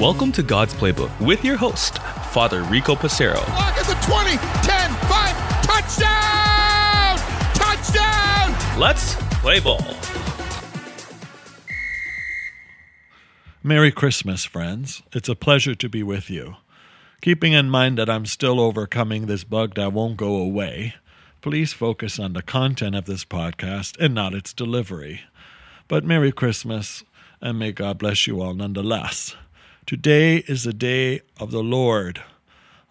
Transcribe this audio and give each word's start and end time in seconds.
Welcome 0.00 0.32
to 0.32 0.42
God's 0.42 0.74
Playbook 0.74 1.20
with 1.20 1.44
your 1.44 1.56
host, 1.56 1.98
Father 2.32 2.62
Rico 2.64 2.96
Passero. 2.96 3.36
Lock 3.36 3.78
at 3.78 3.86
the 3.86 3.94
20, 4.04 4.30
10, 4.30 4.90
5, 5.06 5.62
touchdown! 5.62 7.18
Touchdown! 7.54 8.80
Let's 8.80 9.14
play 9.40 9.60
ball. 9.60 9.80
Merry 13.62 13.92
Christmas, 13.92 14.44
friends. 14.44 15.02
It's 15.12 15.28
a 15.28 15.36
pleasure 15.36 15.76
to 15.76 15.88
be 15.88 16.02
with 16.02 16.28
you. 16.28 16.56
Keeping 17.20 17.52
in 17.52 17.70
mind 17.70 17.96
that 17.98 18.10
I'm 18.10 18.26
still 18.26 18.58
overcoming 18.58 19.26
this 19.26 19.44
bug 19.44 19.76
that 19.76 19.92
won't 19.92 20.16
go 20.16 20.34
away, 20.34 20.96
please 21.42 21.72
focus 21.72 22.18
on 22.18 22.32
the 22.32 22.42
content 22.42 22.96
of 22.96 23.04
this 23.04 23.24
podcast 23.24 23.96
and 24.00 24.14
not 24.14 24.34
its 24.34 24.52
delivery. 24.52 25.20
But 25.88 26.04
Merry 26.04 26.32
Christmas, 26.32 27.04
and 27.40 27.60
may 27.60 27.70
God 27.70 27.98
bless 27.98 28.26
you 28.26 28.40
all 28.40 28.54
nonetheless. 28.54 29.36
Today 29.86 30.38
is 30.48 30.64
the 30.64 30.72
day 30.72 31.20
of 31.38 31.52
the 31.52 31.62
Lord 31.62 32.24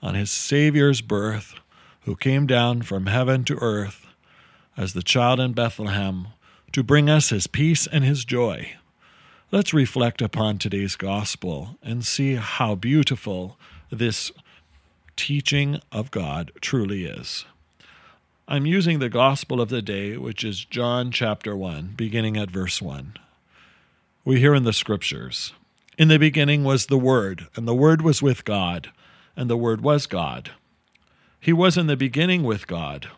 on 0.01 0.15
his 0.15 0.31
Savior's 0.31 1.01
birth, 1.01 1.55
who 2.03 2.15
came 2.15 2.47
down 2.47 2.83
from 2.83 3.07
heaven 3.07 3.43
to 3.45 3.57
earth 3.57 4.07
as 4.77 4.93
the 4.93 5.03
child 5.03 5.41
in 5.41 5.51
Bethlehem 5.51 6.27
to 6.71 6.83
bring 6.83 7.09
us 7.09 7.29
his 7.29 7.47
peace 7.47 7.85
and 7.85 8.05
his 8.05 8.23
joy. 8.23 8.75
Let's 9.51 9.73
reflect 9.73 10.21
upon 10.21 10.57
today's 10.57 10.95
gospel 10.95 11.77
and 11.83 12.05
see 12.05 12.35
how 12.35 12.75
beautiful 12.75 13.57
this 13.89 14.31
teaching 15.17 15.81
of 15.91 16.11
God 16.11 16.53
truly 16.61 17.03
is. 17.03 17.45
I'm 18.47 18.67
using 18.67 18.99
the 18.99 19.09
gospel 19.09 19.59
of 19.59 19.69
the 19.69 19.81
day, 19.81 20.17
which 20.17 20.43
is 20.43 20.65
John 20.65 21.09
chapter 21.11 21.55
1, 21.55 21.95
beginning 21.97 22.37
at 22.37 22.51
verse 22.51 22.79
1. 22.79 23.17
We 24.23 24.39
hear 24.39 24.53
in 24.53 24.61
the 24.61 24.71
scriptures 24.71 25.53
In 25.97 26.09
the 26.09 26.19
beginning 26.19 26.63
was 26.63 26.85
the 26.85 26.97
Word, 26.99 27.47
and 27.55 27.67
the 27.67 27.73
Word 27.73 28.03
was 28.03 28.21
with 28.21 28.45
God, 28.45 28.91
and 29.35 29.49
the 29.49 29.57
Word 29.57 29.81
was 29.81 30.05
God. 30.05 30.51
He 31.39 31.53
was 31.53 31.75
in 31.75 31.87
the 31.87 31.97
beginning 31.97 32.43
with 32.43 32.67
God. 32.67 33.09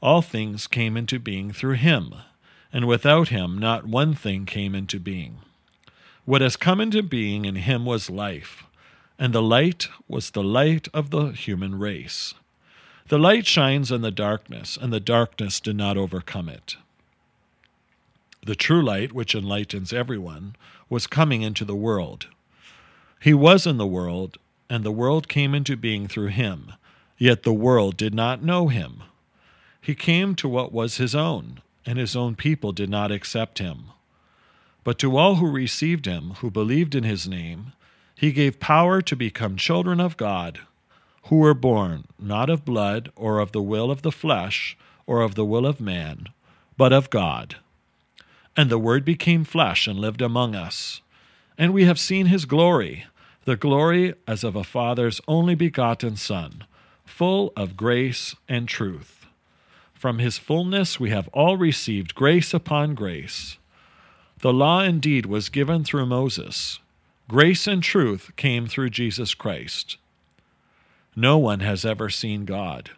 All 0.00 0.22
things 0.22 0.66
came 0.66 0.96
into 0.96 1.18
being 1.18 1.52
through 1.52 1.74
him, 1.74 2.14
and 2.72 2.86
without 2.86 3.28
him 3.28 3.58
not 3.58 3.84
one 3.84 4.14
thing 4.14 4.46
came 4.46 4.74
into 4.74 4.98
being. 4.98 5.40
What 6.24 6.40
has 6.40 6.56
come 6.56 6.80
into 6.80 7.02
being 7.02 7.44
in 7.44 7.56
him 7.56 7.84
was 7.84 8.08
life, 8.08 8.64
and 9.18 9.34
the 9.34 9.42
light 9.42 9.88
was 10.08 10.30
the 10.30 10.42
light 10.42 10.88
of 10.94 11.10
the 11.10 11.32
human 11.32 11.78
race. 11.78 12.32
The 13.08 13.18
light 13.18 13.46
shines 13.46 13.92
in 13.92 14.00
the 14.00 14.10
darkness, 14.10 14.78
and 14.80 14.90
the 14.90 15.00
darkness 15.00 15.60
did 15.60 15.76
not 15.76 15.98
overcome 15.98 16.48
it. 16.48 16.76
The 18.46 18.54
true 18.54 18.82
light, 18.82 19.12
which 19.12 19.34
enlightens 19.34 19.92
everyone, 19.92 20.56
was 20.88 21.06
coming 21.06 21.42
into 21.42 21.66
the 21.66 21.74
world. 21.74 22.28
He 23.20 23.34
was 23.34 23.66
in 23.66 23.76
the 23.76 23.86
world, 23.86 24.38
and 24.70 24.84
the 24.84 24.92
world 24.92 25.28
came 25.28 25.54
into 25.54 25.76
being 25.76 26.08
through 26.08 26.28
him, 26.28 26.72
yet 27.18 27.42
the 27.42 27.52
world 27.52 27.98
did 27.98 28.14
not 28.14 28.42
know 28.42 28.68
him. 28.68 29.02
He 29.82 29.94
came 29.94 30.34
to 30.36 30.48
what 30.48 30.72
was 30.72 30.96
his 30.96 31.14
own, 31.14 31.60
and 31.84 31.98
his 31.98 32.16
own 32.16 32.36
people 32.36 32.72
did 32.72 32.88
not 32.88 33.12
accept 33.12 33.58
him. 33.58 33.90
But 34.82 34.98
to 35.00 35.16
all 35.16 35.36
who 35.36 35.50
received 35.50 36.06
him, 36.06 36.30
who 36.38 36.50
believed 36.50 36.94
in 36.94 37.04
his 37.04 37.28
name, 37.28 37.72
he 38.14 38.32
gave 38.32 38.60
power 38.60 39.02
to 39.02 39.16
become 39.16 39.56
children 39.56 40.00
of 40.00 40.16
God, 40.16 40.60
who 41.24 41.36
were 41.36 41.54
born 41.54 42.04
not 42.18 42.50
of 42.50 42.64
blood, 42.64 43.10
or 43.16 43.38
of 43.38 43.52
the 43.52 43.62
will 43.62 43.90
of 43.90 44.02
the 44.02 44.12
flesh, 44.12 44.76
or 45.06 45.22
of 45.22 45.34
the 45.34 45.44
will 45.44 45.66
of 45.66 45.80
man, 45.80 46.28
but 46.76 46.92
of 46.92 47.10
God. 47.10 47.56
And 48.56 48.70
the 48.70 48.78
Word 48.78 49.04
became 49.04 49.44
flesh 49.44 49.86
and 49.86 49.98
lived 49.98 50.22
among 50.22 50.54
us. 50.54 51.00
And 51.56 51.72
we 51.72 51.84
have 51.84 51.98
seen 51.98 52.26
his 52.26 52.44
glory, 52.44 53.06
the 53.44 53.56
glory 53.56 54.14
as 54.26 54.44
of 54.44 54.56
a 54.56 54.64
Father's 54.64 55.20
only 55.26 55.54
begotten 55.54 56.16
Son, 56.16 56.64
full 57.04 57.52
of 57.56 57.76
grace 57.76 58.34
and 58.48 58.68
truth. 58.68 59.26
From 59.92 60.18
his 60.18 60.38
fullness 60.38 61.00
we 61.00 61.10
have 61.10 61.28
all 61.28 61.56
received 61.56 62.14
grace 62.14 62.52
upon 62.52 62.94
grace. 62.94 63.56
The 64.40 64.52
law 64.52 64.82
indeed 64.82 65.24
was 65.24 65.48
given 65.48 65.84
through 65.84 66.06
Moses. 66.06 66.80
Grace 67.28 67.66
and 67.66 67.82
truth 67.82 68.32
came 68.36 68.66
through 68.66 68.90
Jesus 68.90 69.32
Christ. 69.32 69.96
No 71.16 71.38
one 71.38 71.60
has 71.60 71.84
ever 71.84 72.10
seen 72.10 72.44
God. 72.44 72.90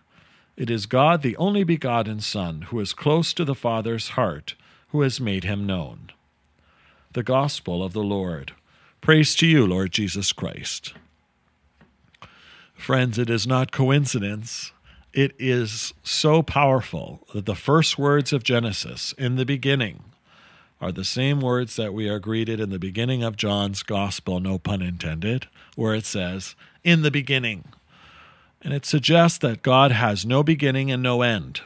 It 0.56 0.70
is 0.70 0.86
God, 0.86 1.20
the 1.20 1.36
only 1.36 1.64
begotten 1.64 2.20
Son, 2.20 2.62
who 2.62 2.80
is 2.80 2.94
close 2.94 3.34
to 3.34 3.44
the 3.44 3.54
Father's 3.54 4.10
heart, 4.10 4.54
who 4.88 5.02
has 5.02 5.20
made 5.20 5.44
him 5.44 5.66
known. 5.66 6.10
The 7.12 7.22
Gospel 7.22 7.82
of 7.82 7.92
the 7.92 8.02
Lord. 8.02 8.52
Praise 9.02 9.34
to 9.36 9.46
you, 9.46 9.66
Lord 9.66 9.92
Jesus 9.92 10.32
Christ. 10.32 10.94
Friends, 12.74 13.18
it 13.18 13.28
is 13.28 13.46
not 13.46 13.70
coincidence. 13.70 14.72
It 15.12 15.34
is 15.38 15.92
so 16.02 16.42
powerful 16.42 17.26
that 17.34 17.46
the 17.46 17.54
first 17.54 17.98
words 17.98 18.32
of 18.32 18.42
Genesis, 18.42 19.14
in 19.18 19.36
the 19.36 19.46
beginning, 19.46 20.04
are 20.80 20.92
the 20.92 21.04
same 21.04 21.40
words 21.40 21.76
that 21.76 21.94
we 21.94 22.08
are 22.08 22.18
greeted 22.18 22.60
in 22.60 22.70
the 22.70 22.78
beginning 22.78 23.22
of 23.22 23.36
John's 23.36 23.82
Gospel, 23.82 24.40
no 24.40 24.58
pun 24.58 24.82
intended, 24.82 25.48
where 25.74 25.94
it 25.94 26.04
says, 26.04 26.54
In 26.84 27.02
the 27.02 27.10
beginning. 27.10 27.64
And 28.62 28.74
it 28.74 28.84
suggests 28.84 29.38
that 29.38 29.62
God 29.62 29.92
has 29.92 30.26
no 30.26 30.42
beginning 30.42 30.90
and 30.90 31.02
no 31.02 31.22
end, 31.22 31.60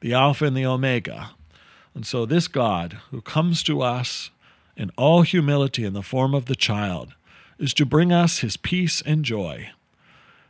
the 0.00 0.12
Alpha 0.12 0.44
and 0.44 0.56
the 0.56 0.66
Omega. 0.66 1.30
And 1.94 2.06
so, 2.06 2.26
this 2.26 2.48
God 2.48 2.98
who 3.10 3.20
comes 3.20 3.62
to 3.62 3.80
us 3.80 4.30
in 4.76 4.90
all 4.96 5.22
humility 5.22 5.84
in 5.84 5.92
the 5.92 6.02
form 6.02 6.34
of 6.34 6.46
the 6.46 6.56
child 6.56 7.14
is 7.58 7.72
to 7.74 7.86
bring 7.86 8.12
us 8.12 8.38
his 8.38 8.56
peace 8.56 9.00
and 9.02 9.24
joy. 9.24 9.70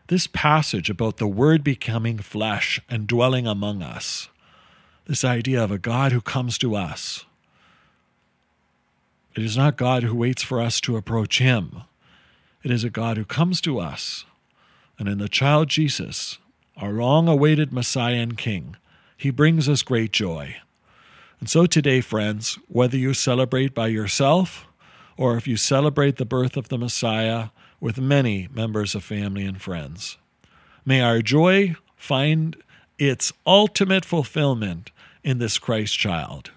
This 0.08 0.26
passage 0.26 0.90
about 0.90 1.18
the 1.18 1.28
Word 1.28 1.62
becoming 1.62 2.18
flesh 2.18 2.80
and 2.88 3.06
dwelling 3.06 3.46
among 3.46 3.82
us, 3.82 4.28
this 5.06 5.24
idea 5.24 5.62
of 5.62 5.70
a 5.70 5.78
God 5.78 6.12
who 6.12 6.20
comes 6.20 6.56
to 6.58 6.74
us, 6.74 7.24
it 9.34 9.42
is 9.42 9.56
not 9.56 9.76
God 9.76 10.04
who 10.04 10.14
waits 10.14 10.42
for 10.42 10.60
us 10.60 10.80
to 10.82 10.96
approach 10.96 11.38
him. 11.38 11.82
It 12.62 12.70
is 12.70 12.84
a 12.84 12.90
God 12.90 13.16
who 13.16 13.24
comes 13.24 13.60
to 13.62 13.78
us. 13.80 14.24
And 14.98 15.08
in 15.08 15.18
the 15.18 15.28
child 15.28 15.68
Jesus, 15.68 16.38
our 16.76 16.92
long 16.92 17.28
awaited 17.28 17.72
Messiah 17.72 18.16
and 18.16 18.38
King, 18.38 18.76
he 19.16 19.30
brings 19.30 19.68
us 19.68 19.82
great 19.82 20.12
joy. 20.12 20.56
And 21.40 21.48
so 21.48 21.66
today, 21.66 22.00
friends, 22.00 22.58
whether 22.68 22.96
you 22.96 23.14
celebrate 23.14 23.74
by 23.74 23.88
yourself 23.88 24.66
or 25.16 25.36
if 25.36 25.46
you 25.46 25.56
celebrate 25.56 26.16
the 26.16 26.24
birth 26.24 26.56
of 26.56 26.68
the 26.68 26.78
Messiah 26.78 27.48
with 27.80 27.98
many 27.98 28.48
members 28.52 28.94
of 28.94 29.04
family 29.04 29.44
and 29.44 29.60
friends, 29.60 30.16
may 30.84 31.00
our 31.00 31.22
joy 31.22 31.76
find 31.96 32.56
its 32.98 33.32
ultimate 33.46 34.04
fulfillment 34.04 34.90
in 35.22 35.38
this 35.38 35.58
Christ 35.58 35.98
child. 35.98 36.50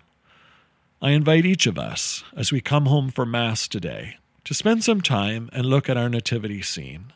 I 1.02 1.12
invite 1.12 1.46
each 1.46 1.68
of 1.68 1.78
us, 1.78 2.24
as 2.36 2.52
we 2.52 2.62
come 2.62 2.88
home 2.88 3.10
from 3.10 3.32
Mass 3.32 3.68
today, 3.68 4.18
to 4.46 4.54
spend 4.54 4.84
some 4.84 5.02
time 5.02 5.50
and 5.54 5.66
look 5.66 5.90
at 5.90 5.98
our 5.98 6.10
nativity 6.10 6.62
scene. 6.62 7.14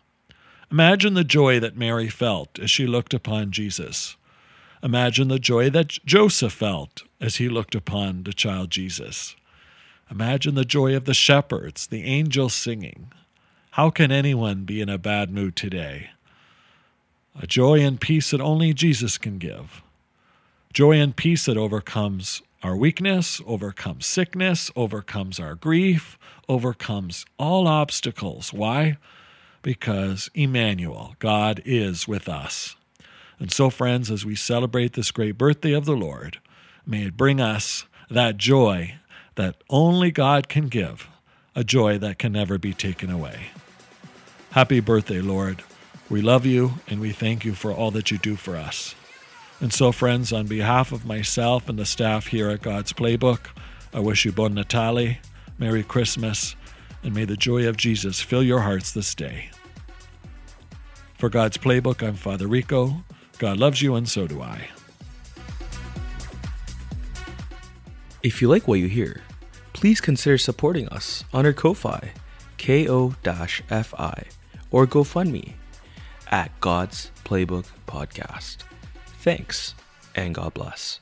Imagine 0.72 1.16
the 1.16 1.26
joy 1.26 1.60
that 1.60 1.76
Mary 1.76 2.08
felt 2.08 2.58
as 2.58 2.72
she 2.72 2.88
looked 2.88 3.14
upon 3.14 3.52
Jesus. 3.52 4.16
Imagine 4.82 5.28
the 5.28 5.38
joy 5.38 5.70
that 5.70 5.98
Joseph 6.06 6.54
felt 6.54 7.04
as 7.20 7.36
he 7.36 7.50
looked 7.50 7.76
upon 7.76 8.24
the 8.24 8.32
child 8.32 8.72
Jesus. 8.72 9.36
Imagine 10.10 10.56
the 10.56 10.64
joy 10.64 10.96
of 10.96 11.04
the 11.04 11.14
shepherds, 11.14 11.88
the 11.88 12.06
angels 12.06 12.54
singing. 12.54 13.12
How 13.72 13.90
can 13.90 14.14
anyone 14.14 14.64
be 14.64 14.80
in 14.80 14.88
a 14.88 14.98
bad 14.98 15.30
mood 15.30 15.58
today? 15.58 16.12
A 17.38 17.46
joy 17.46 17.82
and 17.82 18.00
peace 18.00 18.32
that 18.32 18.40
only 18.40 18.74
Jesus 18.74 19.18
can 19.18 19.40
give. 19.40 19.82
Joy 20.72 20.94
and 20.94 21.14
peace 21.14 21.48
that 21.48 21.58
overcomes 21.58 22.42
our 22.64 22.78
weakness, 22.78 23.42
overcomes 23.46 24.06
sickness, 24.06 24.72
overcomes 24.78 25.38
our 25.38 25.56
grief, 25.56 26.18
overcomes 26.48 27.26
all 27.38 27.68
obstacles. 27.68 28.54
Why? 28.54 28.98
Because 29.62 30.30
Emmanuel, 30.34 31.16
God 31.20 31.62
is 31.66 32.08
with 32.08 32.28
us. 32.28 32.76
And 33.40 33.52
so, 33.52 33.70
friends, 33.70 34.12
as 34.12 34.26
we 34.26 34.36
celebrate 34.36 34.94
this 34.94 35.12
great 35.12 35.38
birthday 35.38 35.74
of 35.74 35.86
the 35.86 35.96
Lord, 35.96 36.40
may 36.86 37.06
it 37.06 37.18
bring 37.18 37.42
us 37.42 37.86
that 38.10 38.38
joy 38.38 38.96
that 39.36 39.56
only 39.70 40.12
God 40.12 40.48
can 40.50 40.68
give, 40.68 41.08
a 41.56 41.64
joy 41.64 41.98
that 41.98 42.20
can 42.20 42.34
never 42.34 42.58
be 42.58 42.74
taken 42.74 43.10
away. 43.10 43.48
Happy 44.52 44.80
birthday, 44.80 45.22
Lord. 45.22 45.64
We 46.10 46.22
love 46.22 46.46
you 46.46 46.74
and 46.88 47.00
we 47.00 47.12
thank 47.12 47.46
you 47.46 47.54
for 47.54 47.72
all 47.72 47.90
that 47.92 48.12
you 48.12 48.18
do 48.18 48.36
for 48.36 48.58
us. 48.58 48.96
And 49.62 49.72
so, 49.72 49.92
friends, 49.92 50.34
on 50.34 50.48
behalf 50.48 50.92
of 50.92 51.06
myself 51.06 51.70
and 51.70 51.80
the 51.80 51.86
staff 51.86 52.28
here 52.28 52.50
at 52.50 52.62
God's 52.62 52.94
Playbook, 52.94 53.48
I 53.94 54.00
wish 54.00 54.26
you 54.26 54.32
Bon 54.32 54.54
Natale, 54.54 55.20
Merry 55.58 55.84
Christmas, 55.84 56.56
and 57.04 57.14
may 57.14 57.26
the 57.26 57.38
joy 57.38 57.68
of 57.68 57.78
Jesus 57.78 58.22
fill 58.22 58.44
your 58.44 58.62
hearts 58.62 58.92
this 58.92 59.14
day. 59.16 59.50
For 61.18 61.30
God's 61.30 61.58
Playbook, 61.58 62.06
I'm 62.06 62.16
Father 62.16 62.48
Rico. 62.48 63.04
God 63.38 63.58
loves 63.58 63.82
you, 63.82 63.96
and 63.96 64.08
so 64.08 64.28
do 64.28 64.42
I. 64.42 64.70
If 68.24 68.42
you 68.42 68.48
like 68.48 68.68
what 68.68 68.80
you 68.80 68.88
hear, 68.88 69.22
please 69.74 70.00
consider 70.00 70.38
supporting 70.38 70.88
us 70.90 71.24
on 71.34 71.46
our 71.46 71.54
Ko-Fi, 71.54 72.12
ko-fi, 72.58 74.24
or 74.70 74.88
GoFundMe 74.88 75.54
at 76.30 76.60
God's 76.62 77.12
Playbook 77.26 77.66
Podcast. 77.88 78.58
Thanks, 79.20 79.76
and 80.16 80.34
God 80.34 80.54
bless. 80.54 81.01